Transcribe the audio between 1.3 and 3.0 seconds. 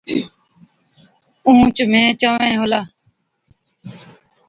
اُونهچ مين چووَين هُلا۔